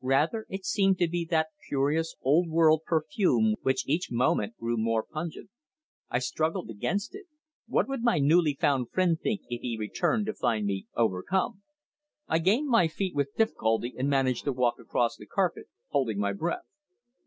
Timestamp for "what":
7.68-7.86